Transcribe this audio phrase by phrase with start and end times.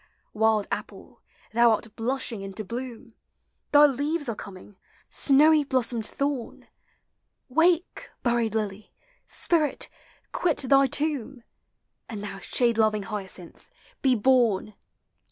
[0.33, 1.21] Wild apple,
[1.53, 3.13] thou art blushing into bloom!
[3.71, 4.75] Thy leaves are coming,
[5.11, 6.67] snowv blossomed thorn!
[7.49, 8.91] Wake, buried lily!
[9.27, 9.89] spirit,
[10.31, 11.43] quit thy tomb!
[12.09, 13.69] And thou shade loving hyacinth,
[14.01, 14.73] be born